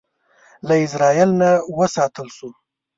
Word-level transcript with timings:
له 0.67 0.73
ازرائیل 0.85 1.29
نه 1.41 1.51
وساتل 1.79 2.27
شو. 2.37 2.49